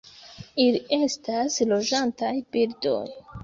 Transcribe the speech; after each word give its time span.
Ili 0.63 0.79
estas 0.99 1.59
loĝantaj 1.75 2.33
birdoj. 2.53 3.01